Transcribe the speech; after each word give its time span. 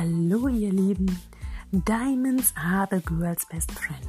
Hallo 0.00 0.48
ihr 0.48 0.72
Lieben, 0.72 1.20
Diamonds 1.72 2.54
are 2.56 2.88
the 2.90 3.02
girl's 3.02 3.44
best 3.44 3.70
friend. 3.72 4.08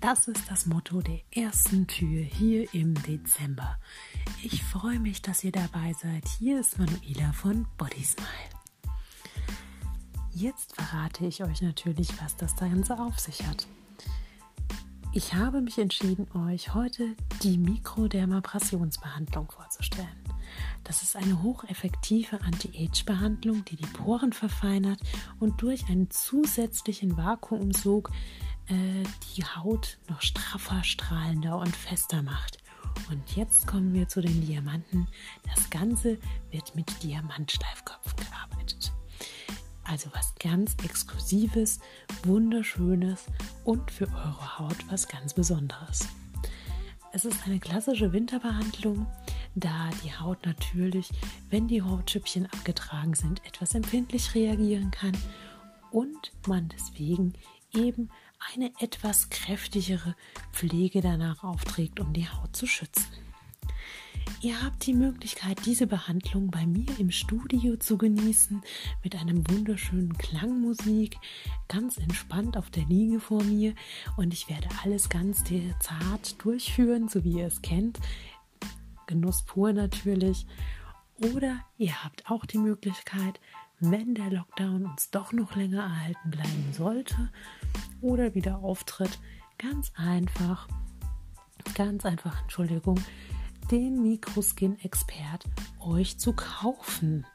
Das 0.00 0.28
ist 0.28 0.50
das 0.50 0.64
Motto 0.64 1.02
der 1.02 1.20
ersten 1.30 1.86
Tür 1.86 2.22
hier 2.22 2.72
im 2.72 2.94
Dezember. 3.02 3.76
Ich 4.42 4.64
freue 4.64 4.98
mich, 4.98 5.20
dass 5.20 5.44
ihr 5.44 5.52
dabei 5.52 5.92
seid. 6.00 6.26
Hier 6.38 6.58
ist 6.58 6.78
Manuela 6.78 7.34
von 7.34 7.66
Body 7.76 8.02
Smile. 8.02 8.26
Jetzt 10.32 10.74
verrate 10.74 11.26
ich 11.26 11.44
euch 11.44 11.60
natürlich, 11.60 12.18
was 12.22 12.34
das 12.38 12.56
Ganze 12.56 12.98
auf 12.98 13.18
sich 13.18 13.46
hat. 13.46 13.66
Ich 15.12 15.34
habe 15.34 15.60
mich 15.60 15.76
entschieden, 15.76 16.28
euch 16.48 16.72
heute 16.72 17.14
die 17.42 17.58
Mikrodermabrasionsbehandlung 17.58 19.50
vorzustellen. 19.50 20.25
Das 20.84 21.02
ist 21.02 21.16
eine 21.16 21.42
hocheffektive 21.42 22.40
Anti-Age-Behandlung, 22.42 23.64
die 23.64 23.76
die 23.76 23.86
Poren 23.86 24.32
verfeinert 24.32 25.00
und 25.40 25.62
durch 25.62 25.88
einen 25.88 26.10
zusätzlichen 26.10 27.16
Vakuumsog 27.16 28.10
äh, 28.68 29.04
die 29.36 29.44
Haut 29.44 29.98
noch 30.08 30.22
straffer, 30.22 30.82
strahlender 30.84 31.58
und 31.58 31.74
fester 31.74 32.22
macht. 32.22 32.58
Und 33.10 33.36
jetzt 33.36 33.66
kommen 33.66 33.92
wir 33.94 34.08
zu 34.08 34.20
den 34.20 34.40
Diamanten. 34.46 35.06
Das 35.54 35.70
Ganze 35.70 36.18
wird 36.50 36.74
mit 36.74 37.02
Diamantschleifköpfen 37.02 38.16
gearbeitet. 38.16 38.92
Also 39.84 40.10
was 40.12 40.34
ganz 40.40 40.74
Exklusives, 40.82 41.78
Wunderschönes 42.24 43.26
und 43.64 43.90
für 43.90 44.08
eure 44.08 44.58
Haut 44.58 44.76
was 44.90 45.06
ganz 45.06 45.34
Besonderes. 45.34 46.08
Es 47.12 47.24
ist 47.24 47.46
eine 47.46 47.60
klassische 47.60 48.12
Winterbehandlung 48.12 49.06
da 49.56 49.90
die 50.04 50.14
Haut 50.14 50.44
natürlich, 50.44 51.08
wenn 51.50 51.66
die 51.66 51.82
Hautschüppchen 51.82 52.46
abgetragen 52.46 53.14
sind, 53.14 53.44
etwas 53.44 53.74
empfindlich 53.74 54.34
reagieren 54.34 54.90
kann 54.90 55.16
und 55.90 56.32
man 56.46 56.68
deswegen 56.68 57.32
eben 57.74 58.10
eine 58.54 58.70
etwas 58.80 59.30
kräftigere 59.30 60.14
Pflege 60.52 61.00
danach 61.00 61.42
aufträgt, 61.42 62.00
um 62.00 62.12
die 62.12 62.28
Haut 62.28 62.54
zu 62.54 62.66
schützen. 62.66 63.06
Ihr 64.42 64.62
habt 64.62 64.84
die 64.86 64.92
Möglichkeit, 64.92 65.64
diese 65.64 65.86
Behandlung 65.86 66.50
bei 66.50 66.66
mir 66.66 66.98
im 66.98 67.10
Studio 67.10 67.76
zu 67.76 67.96
genießen 67.96 68.60
mit 69.02 69.16
einem 69.16 69.48
wunderschönen 69.48 70.12
Klangmusik, 70.18 71.16
ganz 71.68 71.96
entspannt 71.96 72.58
auf 72.58 72.68
der 72.68 72.84
Liege 72.84 73.20
vor 73.20 73.42
mir 73.42 73.74
und 74.16 74.34
ich 74.34 74.50
werde 74.50 74.68
alles 74.84 75.08
ganz 75.08 75.44
zart 75.80 76.44
durchführen, 76.44 77.08
so 77.08 77.24
wie 77.24 77.38
ihr 77.38 77.46
es 77.46 77.62
kennt. 77.62 77.98
Genuss 79.06 79.44
pur 79.44 79.72
natürlich. 79.72 80.46
Oder 81.34 81.60
ihr 81.78 82.04
habt 82.04 82.30
auch 82.30 82.44
die 82.44 82.58
Möglichkeit, 82.58 83.40
wenn 83.80 84.14
der 84.14 84.30
Lockdown 84.30 84.86
uns 84.86 85.10
doch 85.10 85.32
noch 85.32 85.54
länger 85.54 85.82
erhalten 85.82 86.30
bleiben 86.30 86.72
sollte 86.72 87.30
oder 88.00 88.34
wieder 88.34 88.58
auftritt, 88.58 89.18
ganz 89.58 89.92
einfach, 89.96 90.68
ganz 91.74 92.04
einfach, 92.04 92.42
Entschuldigung, 92.42 92.98
den 93.70 94.02
Mikroskin 94.02 94.78
Expert 94.80 95.44
euch 95.80 96.18
zu 96.18 96.32
kaufen. 96.32 97.26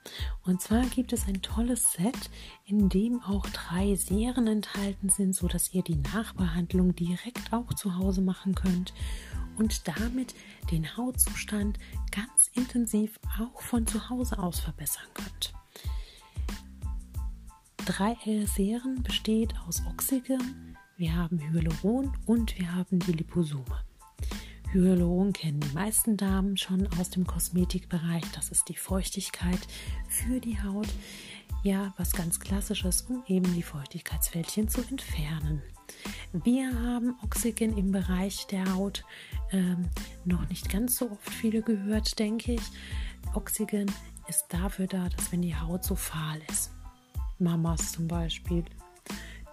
Und 0.44 0.61
zwar 0.61 0.86
gibt 0.86 1.14
es 1.14 1.27
ein 1.27 1.42
tolles 1.42 1.92
Set, 1.94 2.30
in 2.66 2.89
dem 2.89 3.22
auch 3.22 3.47
drei 3.49 3.95
Serien 3.95 4.47
enthalten 4.47 5.09
sind, 5.09 5.36
so 5.36 5.47
dass 5.47 5.73
ihr 5.73 5.83
die 5.83 5.97
Nachbehandlung 5.97 6.95
direkt 6.95 7.52
auch 7.52 7.73
zu 7.73 7.97
Hause 7.97 8.22
machen 8.22 8.55
könnt 8.55 8.94
und 9.58 9.88
damit 9.88 10.36
den 10.72 10.98
Hautzustand 10.98 11.80
ganz 12.12 12.50
intensiv 12.54 13.20
auch 13.40 13.62
von 13.62 13.86
zu 13.88 14.10
Hause 14.10 14.40
aus 14.40 14.60
verbessern 14.60 15.08
könnt. 15.14 15.54
Drei 17.86 18.16
Serien 18.46 19.04
besteht 19.04 19.54
aus 19.67 19.82
Oxygen, 19.90 20.78
wir 20.98 21.16
haben 21.16 21.40
Hyaluron 21.40 22.16
und 22.28 22.58
wir 22.60 22.76
haben 22.76 23.00
die 23.00 23.14
Liposome. 23.14 23.91
Hyaluron 24.73 25.33
kennen 25.33 25.59
die 25.59 25.73
meisten 25.73 26.15
Damen 26.15 26.55
schon 26.55 26.87
aus 26.98 27.09
dem 27.09 27.27
Kosmetikbereich. 27.27 28.23
Das 28.33 28.49
ist 28.49 28.70
die 28.70 28.77
Feuchtigkeit 28.77 29.59
für 30.08 30.39
die 30.39 30.61
Haut. 30.64 30.87
Ja, 31.61 31.93
was 31.98 32.14
ganz 32.14 32.39
klassisches, 32.39 33.02
um 33.02 33.21
eben 33.27 33.54
die 33.54 33.64
Feuchtigkeitsfältchen 33.64 34.70
zu 34.70 34.81
entfernen. 34.81 35.61
Wir 36.31 36.71
haben 36.83 37.15
Oxygen 37.21 37.77
im 37.77 37.92
Bereich 37.92 38.48
der 38.48 38.73
Haut 38.73 39.04
ähm, 39.52 39.89
noch 40.23 40.48
nicht 40.48 40.70
ganz 40.70 40.95
so 40.95 41.11
oft 41.11 41.30
viele 41.30 41.61
gehört, 41.61 42.17
denke 42.17 42.54
ich. 42.54 42.61
Oxygen 43.33 43.92
ist 44.30 44.45
dafür 44.48 44.87
da, 44.87 45.10
dass 45.10 45.33
wenn 45.33 45.42
die 45.42 45.55
Haut 45.55 45.83
so 45.83 45.95
fahl 45.95 46.39
ist, 46.49 46.71
Mamas 47.39 47.92
zum 47.92 48.08
Beispiel, 48.08 48.64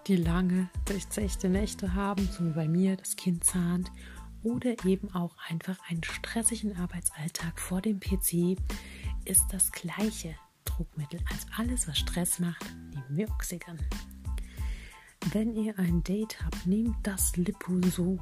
die 0.07 0.17
lange 0.17 0.71
durchzechte 0.85 1.49
Nächte 1.49 1.95
haben, 1.95 2.29
so 2.31 2.45
wie 2.45 2.53
bei 2.53 2.69
mir, 2.69 2.97
das 2.97 3.17
Kind 3.17 3.43
zahnt, 3.43 3.91
oder 4.43 4.85
eben 4.85 5.13
auch 5.15 5.37
einfach 5.49 5.79
einen 5.89 6.05
stressigen 6.05 6.77
Arbeitsalltag 6.77 7.61
vor 7.61 7.81
dem 7.81 8.01
PC, 8.01 8.57
ist 9.25 9.47
das 9.51 9.73
gleiche 9.73 10.35
Druckmittel 10.65 11.21
als 11.31 11.47
alles, 11.57 11.89
was 11.89 11.99
Stress 11.99 12.39
macht, 12.39 12.65
nehmen 12.95 13.17
wir 13.17 13.29
Oxygen. 13.31 13.79
Wenn 15.33 15.55
ihr 15.55 15.79
ein 15.79 16.03
Date 16.05 16.43
habt, 16.45 16.67
nehmt 16.67 16.97
das 17.03 17.37
Liposom. 17.37 18.21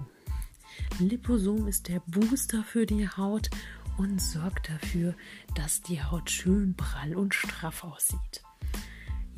Liposom 0.99 1.69
ist 1.69 1.89
der 1.89 2.01
Booster 2.07 2.65
für 2.65 2.87
die 2.87 3.09
Haut 3.09 3.51
und 3.99 4.21
sorgt 4.21 4.71
dafür, 4.71 5.15
dass 5.55 5.83
die 5.83 6.03
Haut 6.03 6.31
schön 6.31 6.75
prall 6.77 7.15
und 7.15 7.35
straff 7.35 7.85
aussieht. 7.85 8.43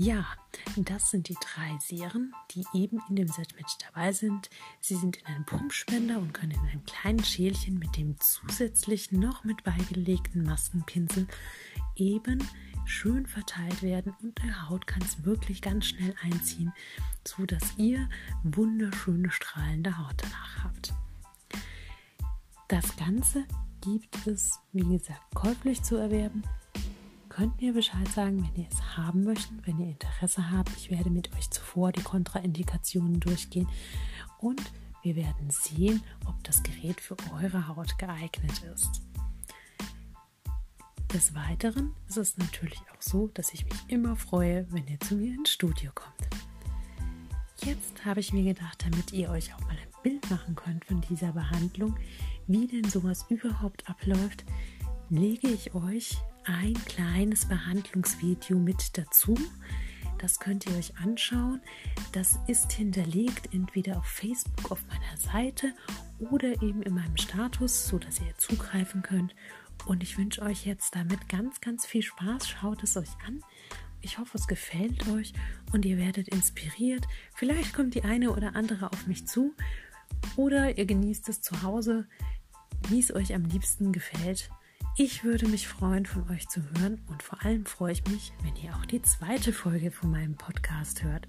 Ja, 0.00 0.24
das 0.76 1.10
sind 1.10 1.28
die 1.28 1.34
drei 1.34 1.76
Serien, 1.80 2.32
die 2.52 2.64
eben 2.72 3.00
in 3.08 3.16
dem 3.16 3.26
Set 3.26 3.56
mit 3.56 3.66
dabei 3.84 4.12
sind. 4.12 4.48
Sie 4.80 4.94
sind 4.94 5.16
in 5.16 5.26
einem 5.26 5.44
Pumpspender 5.44 6.18
und 6.18 6.32
können 6.32 6.52
in 6.52 6.60
einem 6.60 6.84
kleinen 6.84 7.24
Schälchen 7.24 7.80
mit 7.80 7.96
dem 7.96 8.14
zusätzlich 8.20 9.10
noch 9.10 9.42
mit 9.42 9.64
beigelegten 9.64 10.44
Maskenpinsel 10.44 11.26
eben 11.96 12.48
schön 12.84 13.26
verteilt 13.26 13.82
werden 13.82 14.14
und 14.22 14.38
der 14.38 14.68
Haut 14.68 14.86
kann 14.86 15.02
es 15.02 15.24
wirklich 15.24 15.62
ganz 15.62 15.86
schnell 15.86 16.14
einziehen, 16.22 16.72
so 17.24 17.44
dass 17.44 17.76
ihr 17.76 18.08
wunderschöne 18.44 19.32
strahlende 19.32 19.98
Haut 19.98 20.14
danach 20.18 20.62
habt. 20.62 20.94
Das 22.68 22.96
Ganze 22.96 23.46
gibt 23.80 24.28
es, 24.28 24.60
wie 24.72 24.96
gesagt, 24.96 25.34
käuflich 25.34 25.82
zu 25.82 25.96
erwerben. 25.96 26.44
Könnt 27.38 27.60
mir 27.60 27.72
Bescheid 27.72 28.08
sagen, 28.08 28.42
wenn 28.42 28.64
ihr 28.64 28.68
es 28.68 28.96
haben 28.96 29.22
möchtet, 29.22 29.64
wenn 29.64 29.78
ihr 29.78 29.90
Interesse 29.90 30.50
habt. 30.50 30.70
Ich 30.76 30.90
werde 30.90 31.08
mit 31.08 31.32
euch 31.36 31.48
zuvor 31.50 31.92
die 31.92 32.02
Kontraindikationen 32.02 33.20
durchgehen 33.20 33.68
und 34.40 34.60
wir 35.04 35.14
werden 35.14 35.48
sehen, 35.48 36.02
ob 36.26 36.42
das 36.42 36.64
Gerät 36.64 37.00
für 37.00 37.16
eure 37.32 37.68
Haut 37.68 37.96
geeignet 37.96 38.60
ist. 38.74 39.02
Des 41.14 41.32
Weiteren 41.32 41.94
ist 42.08 42.16
es 42.16 42.36
natürlich 42.38 42.80
auch 42.92 43.02
so, 43.02 43.28
dass 43.28 43.54
ich 43.54 43.64
mich 43.66 43.84
immer 43.86 44.16
freue, 44.16 44.66
wenn 44.72 44.88
ihr 44.88 44.98
zu 44.98 45.14
mir 45.14 45.32
ins 45.32 45.50
Studio 45.50 45.92
kommt. 45.94 46.28
Jetzt 47.64 48.04
habe 48.04 48.18
ich 48.18 48.32
mir 48.32 48.52
gedacht, 48.52 48.84
damit 48.84 49.12
ihr 49.12 49.30
euch 49.30 49.54
auch 49.54 49.60
mal 49.60 49.76
ein 49.80 50.02
Bild 50.02 50.28
machen 50.28 50.56
könnt 50.56 50.84
von 50.86 51.02
dieser 51.02 51.30
Behandlung, 51.30 51.96
wie 52.48 52.66
denn 52.66 52.90
sowas 52.90 53.26
überhaupt 53.28 53.88
abläuft, 53.88 54.44
lege 55.08 55.46
ich 55.46 55.72
euch 55.72 56.18
ein 56.48 56.74
kleines 56.86 57.46
Behandlungsvideo 57.46 58.58
mit 58.58 58.96
dazu. 58.96 59.36
Das 60.18 60.40
könnt 60.40 60.66
ihr 60.66 60.76
euch 60.76 60.96
anschauen. 60.96 61.60
Das 62.12 62.38
ist 62.46 62.72
hinterlegt 62.72 63.52
entweder 63.52 63.98
auf 63.98 64.06
Facebook 64.06 64.72
auf 64.72 64.82
meiner 64.88 65.16
Seite 65.16 65.74
oder 66.18 66.62
eben 66.62 66.82
in 66.82 66.94
meinem 66.94 67.16
Status, 67.16 67.86
so 67.86 67.98
dass 67.98 68.20
ihr 68.20 68.36
zugreifen 68.38 69.02
könnt. 69.02 69.34
Und 69.86 70.02
ich 70.02 70.18
wünsche 70.18 70.42
euch 70.42 70.66
jetzt 70.66 70.94
damit 70.96 71.28
ganz, 71.28 71.60
ganz 71.60 71.86
viel 71.86 72.02
Spaß. 72.02 72.48
Schaut 72.48 72.82
es 72.82 72.96
euch 72.96 73.10
an. 73.26 73.44
Ich 74.00 74.18
hoffe, 74.18 74.38
es 74.38 74.46
gefällt 74.46 75.06
euch 75.08 75.34
und 75.72 75.84
ihr 75.84 75.98
werdet 75.98 76.28
inspiriert. 76.28 77.06
Vielleicht 77.34 77.74
kommt 77.74 77.94
die 77.94 78.04
eine 78.04 78.30
oder 78.32 78.56
andere 78.56 78.92
auf 78.92 79.06
mich 79.06 79.26
zu 79.26 79.54
oder 80.36 80.78
ihr 80.78 80.86
genießt 80.86 81.28
es 81.28 81.42
zu 81.42 81.62
Hause, 81.62 82.06
wie 82.88 83.00
es 83.00 83.14
euch 83.14 83.34
am 83.34 83.44
liebsten 83.44 83.92
gefällt. 83.92 84.50
Ich 85.00 85.22
würde 85.22 85.46
mich 85.46 85.68
freuen, 85.68 86.06
von 86.06 86.28
euch 86.28 86.48
zu 86.48 86.60
hören 86.60 87.00
und 87.06 87.22
vor 87.22 87.40
allem 87.44 87.66
freue 87.66 87.92
ich 87.92 88.04
mich, 88.08 88.32
wenn 88.42 88.56
ihr 88.56 88.74
auch 88.74 88.84
die 88.84 89.00
zweite 89.00 89.52
Folge 89.52 89.92
von 89.92 90.10
meinem 90.10 90.34
Podcast 90.34 91.04
hört. 91.04 91.28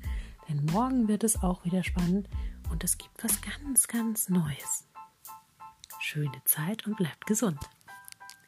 Denn 0.50 0.66
morgen 0.66 1.08
wird 1.08 1.24
es 1.24 1.44
auch 1.44 1.64
wieder 1.66 1.84
spannend 1.84 2.28
und 2.72 2.84
es 2.84 2.98
gibt 2.98 3.24
was 3.24 3.40
ganz, 3.42 3.88
ganz 3.88 4.28
Neues. 4.28 4.88
Schöne 6.00 6.42
Zeit 6.46 6.88
und 6.88 6.98
bleibt 6.98 7.28
gesund. 7.28 7.60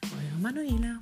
Eure 0.06 0.41
Manuela. 0.41 1.00